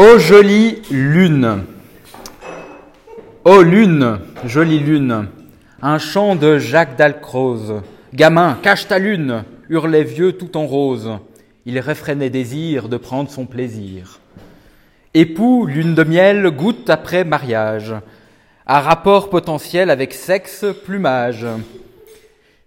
[0.00, 1.64] Ô jolie lune,
[3.44, 5.26] ô lune, jolie lune,
[5.82, 7.82] un chant de Jacques Dalcroze.
[8.14, 11.18] Gamin, cache ta lune, hurlait vieux tout en rose.
[11.66, 14.20] Il réfrénait désir de prendre son plaisir.
[15.14, 17.92] Époux, lune de miel, goutte après mariage,
[18.66, 21.44] à rapport potentiel avec sexe, plumage.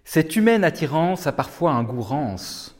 [0.04, 2.76] Cette humaine attirance a parfois un goût rance.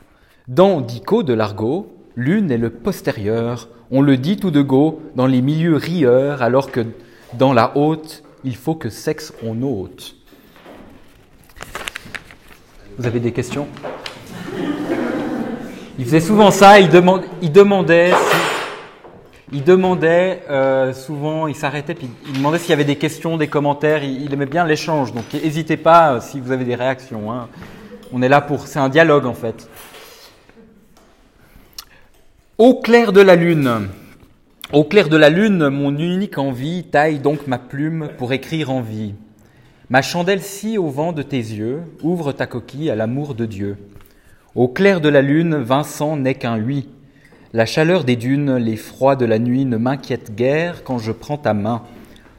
[0.46, 5.26] Dans Dico de l'argot, l'une est le postérieur, on le dit tout de go dans
[5.26, 6.80] les milieux rieurs, alors que
[7.34, 10.16] dans la haute, il faut que sexe on ôte.
[12.98, 13.68] Vous avez des questions?
[15.98, 18.12] Il faisait souvent ça, il, demandait,
[19.52, 23.48] il demandait euh, souvent, il s'arrêtait, puis il demandait s'il y avait des questions, des
[23.48, 27.30] commentaires, il, aimait bien l'échange, donc n'hésitez pas euh, si vous avez des réactions.
[27.30, 27.48] Hein.
[28.10, 29.68] On est là pour, c'est un dialogue en fait.
[32.58, 33.88] Au clair de la lune,
[34.74, 38.82] au clair de la lune, mon unique envie taille donc ma plume pour écrire en
[38.82, 39.14] vie.
[39.88, 43.78] Ma chandelle scie au vent de tes yeux, ouvre ta coquille à l'amour de Dieu.
[44.54, 46.90] Au clair de la lune, Vincent n'est qu'un oui.
[47.54, 51.38] La chaleur des dunes, les froids de la nuit ne m'inquiètent guère quand je prends
[51.38, 51.80] ta main.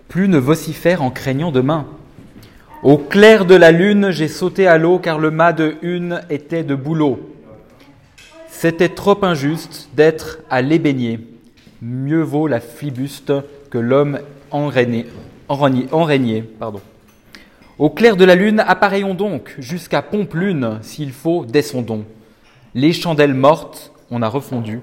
[0.09, 1.87] Plus ne vocifère en craignant demain.
[2.83, 6.63] Au clair de la lune, j'ai sauté à l'eau car le mât de une était
[6.63, 7.32] de boulot.
[8.55, 11.19] C'était trop injuste d'être à l'ébénier.
[11.81, 13.33] Mieux vaut la flibuste
[13.69, 14.19] que l'homme
[16.59, 16.79] pardon.
[17.77, 22.05] Au clair de la lune, appareillons donc jusqu'à Pompe-Lune, s'il faut, descendons.
[22.73, 24.79] Les chandelles mortes, on a refondu.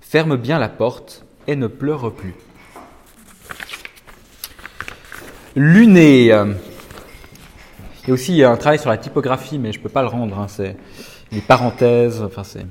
[0.00, 2.34] Ferme bien la porte et ne pleure plus.
[5.54, 6.24] Luné.
[6.24, 6.54] Il y a
[8.08, 10.36] aussi un travail sur la typographie, mais je ne peux pas le rendre.
[10.40, 10.76] Hein, c'est
[11.30, 12.66] les parenthèses, enfin c'est.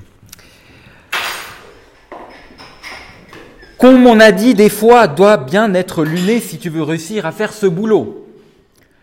[3.82, 7.32] Comme on a dit, des fois, doit bien être luné si tu veux réussir à
[7.32, 8.28] faire ce boulot.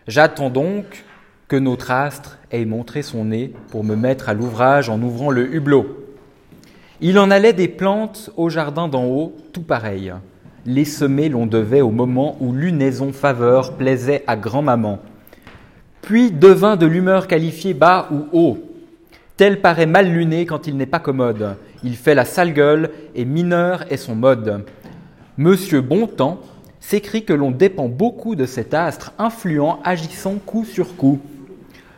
[0.07, 1.03] J'attends donc
[1.49, 5.53] que notre astre ait montré son nez pour me mettre à l'ouvrage en ouvrant le
[5.53, 6.05] hublot.
[7.01, 10.13] Il en allait des plantes au jardin d'en haut, tout pareil.
[10.65, 14.99] Les semer l'on devait au moment où lunaison faveur plaisait à grand-maman.
[16.01, 18.68] Puis devint de l'humeur qualifiée bas ou haut.
[19.39, 21.55] Tel paraît mal luné quand il n'est pas commode.
[21.85, 24.65] Il fait la sale gueule et mineur est son mode.
[25.37, 26.41] Monsieur Bontemps
[26.81, 31.21] s'écrit que l'on dépend beaucoup de cet astre influent agissant coup sur coup.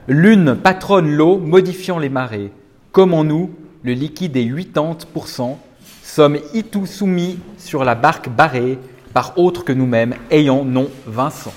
[0.07, 2.51] Lune patronne l'eau, modifiant les marées.
[2.91, 3.50] Comme en nous,
[3.81, 5.56] le liquide est 80%,
[6.03, 8.78] sommes itou soumis sur la barque barrée
[9.16, 11.53] par autre que nous-mêmes, ayant nom Vincent.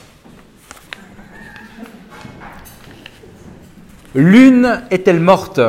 [4.16, 5.60] Lune est-elle morte?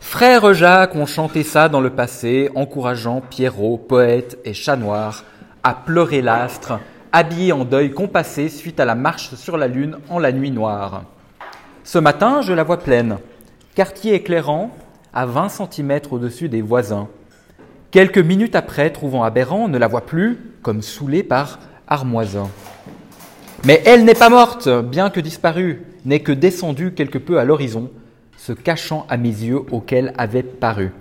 [0.00, 5.22] Frère Jacques ont chanté ça dans le passé, encourageant Pierrot, poète et chat noir,
[5.62, 6.80] à pleurer l'astre,
[7.12, 11.04] habillé en deuil compassé suite à la marche sur la lune en la nuit noire.
[11.84, 13.18] Ce matin, je la vois pleine,
[13.76, 14.76] quartier éclairant,
[15.14, 17.06] à 20 cm au-dessus des voisins.
[17.92, 22.50] Quelques minutes après, trouvant aberrant, ne la voit plus, comme saoulée par armoisin.
[23.64, 27.90] Mais elle n'est pas morte, bien que disparue, n'est que descendue quelque peu à l'horizon,
[28.38, 30.92] se cachant à mes yeux auxquels avait paru.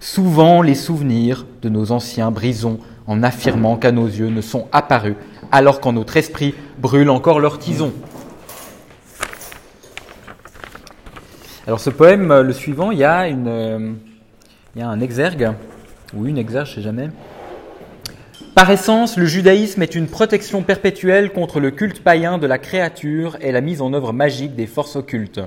[0.00, 5.14] Souvent les souvenirs de nos anciens brisons en affirmant qu'à nos yeux ne sont apparus,
[5.52, 7.92] alors qu'en notre esprit brûle encore leur tison.
[11.66, 13.98] Alors ce poème, le suivant, il y a, une,
[14.74, 15.52] il y a un exergue,
[16.14, 17.10] ou une exergue, je sais jamais,
[18.54, 23.36] par essence, le judaïsme est une protection perpétuelle contre le culte païen de la créature
[23.40, 25.40] et la mise en œuvre magique des forces occultes.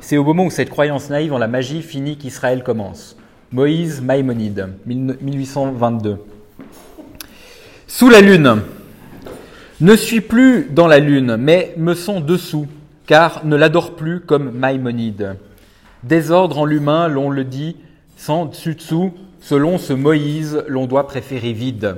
[0.00, 3.16] C'est au moment où cette croyance naïve en la magie finit qu'Israël commence.
[3.52, 6.18] Moïse Maïmonide, 1822.
[7.86, 8.62] Sous la lune.
[9.80, 12.66] Ne suis plus dans la lune, mais me sens dessous,
[13.06, 15.36] car ne l'adore plus comme Maïmonide.
[16.02, 17.76] Désordre en l'humain, l'on le dit,
[18.16, 21.96] sans dessus-dessous, selon ce Moïse, l'on doit préférer vide.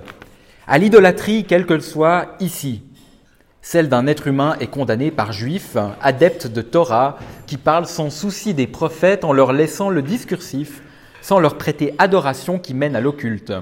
[0.67, 2.83] À l'idolâtrie, quelle qu'elle soit, ici,
[3.63, 8.55] celle d'un être humain est condamnée par juifs, adeptes de Torah, qui parlent sans souci
[8.55, 10.83] des prophètes en leur laissant le discursif,
[11.21, 13.53] sans leur prêter adoration qui mène à l'occulte.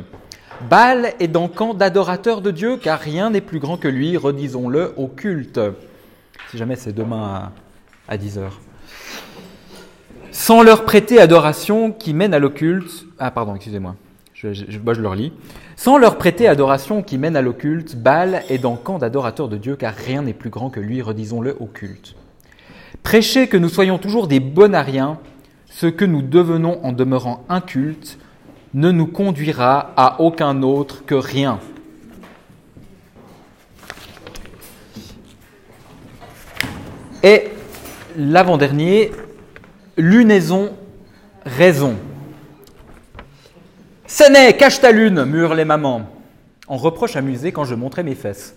[0.68, 4.92] Baal est dans camp d'adorateurs de Dieu, car rien n'est plus grand que lui, redisons-le,
[4.96, 5.60] au culte.
[6.50, 7.52] Si jamais c'est demain
[8.08, 8.60] à, à 10 heures.
[10.32, 13.06] Sans leur prêter adoration qui mène à l'occulte.
[13.18, 13.96] Ah, pardon, excusez-moi.
[14.42, 15.34] Je, je, je leur lis.
[15.76, 19.76] Sans leur prêter adoration qui mène à l'occulte, Baal est dans camp d'adorateurs de Dieu,
[19.76, 22.14] car rien n'est plus grand que lui, redisons-le, au culte.
[23.02, 25.18] Prêchez que nous soyons toujours des bonariens,
[25.66, 28.18] ce que nous devenons en demeurant incultes,
[28.72, 31.60] ne nous conduira à aucun autre que rien.
[37.22, 37.48] Et
[38.16, 39.12] l'avant-dernier,
[39.98, 40.70] lunaison,
[41.44, 41.96] raison.
[44.30, 46.02] N'est, cache ta lune, murent les mamans,
[46.68, 48.54] en reproche amusé quand je montrais mes fesses.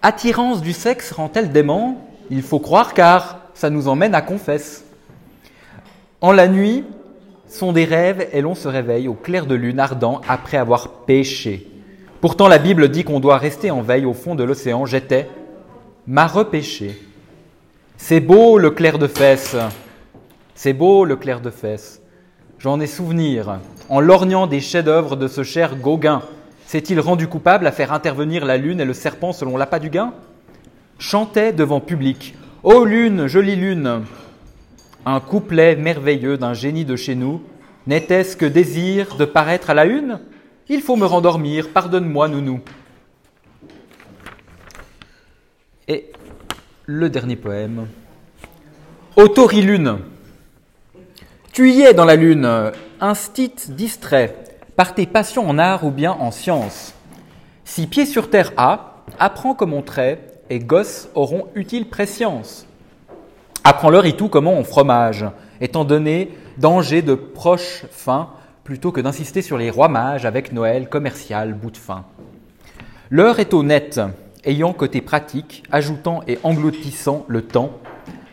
[0.00, 2.08] Attirance du sexe rend-elle dément?
[2.30, 4.84] Il faut croire car ça nous emmène à confesse.
[6.20, 6.84] En la nuit,
[7.48, 11.66] sont des rêves et l'on se réveille au clair de lune ardent après avoir péché.
[12.20, 14.86] Pourtant la Bible dit qu'on doit rester en veille au fond de l'océan.
[14.86, 15.28] J'étais
[16.06, 17.00] m'a repêché.
[17.96, 19.56] C'est beau le clair de fesses.
[20.54, 22.00] C'est beau le clair de fesses.
[22.58, 23.58] J'en ai souvenir
[23.88, 26.22] en lorgnant des chefs-d'œuvre de ce cher Gauguin.
[26.66, 30.12] S'est-il rendu coupable à faire intervenir la lune et le serpent selon l'appât du gain?
[30.98, 32.34] Chantait devant public.
[32.62, 34.02] Ô lune, jolie lune,
[35.06, 37.42] un couplet merveilleux d'un génie de chez nous,
[37.86, 40.20] n'était-ce que désir de paraître à la une?
[40.68, 42.60] Il faut me rendormir, pardonne-moi, nounou.
[45.86, 46.12] Et
[46.84, 47.86] le dernier poème.
[49.16, 49.98] Autorilune.
[51.58, 52.48] Tu dans la lune,
[53.00, 54.32] instit distrait,
[54.76, 56.94] par tes passions en art ou bien en science.
[57.64, 60.20] Si pied sur terre a, apprends comme on trait,
[60.50, 62.64] et gosses auront utile préscience.
[63.64, 65.24] Apprends-leur et tout comment on fromage,
[65.60, 68.28] étant donné danger de proche fin,
[68.62, 72.04] plutôt que d'insister sur les rois mages avec Noël commercial bout de fin.
[73.10, 74.00] L'heure est honnête,
[74.44, 77.72] ayant côté pratique, ajoutant et engloutissant le temps,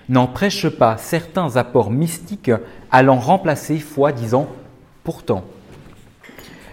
[0.09, 2.51] n'en prêche pas certains apports mystiques
[2.91, 4.47] allant remplacer foi disant
[5.03, 5.43] pourtant.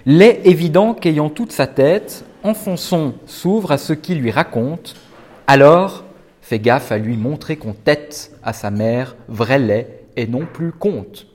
[0.04, 4.96] L'est évident qu'ayant toute sa tête, enfonçons s'ouvre à ce qui lui raconte,
[5.46, 6.04] alors
[6.42, 10.72] Fais gaffe à lui montrer qu'on tête à sa mère vrai lait et non plus
[10.72, 11.26] compte.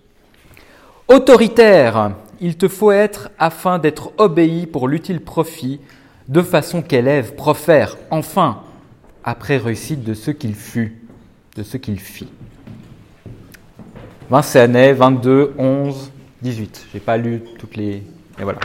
[1.07, 2.11] Autoritaire,
[2.41, 5.79] il te faut être afin d'être obéi pour l'utile profit,
[6.27, 8.63] de façon qu'élève profère enfin,
[9.23, 11.06] après réussite de ce qu'il fut,
[11.57, 12.27] de ce qu'il fit.
[14.29, 16.11] Vincennes, 22, 11,
[16.41, 16.87] 18.
[16.93, 18.03] J'ai pas lu toutes les.
[18.39, 18.59] Et voilà.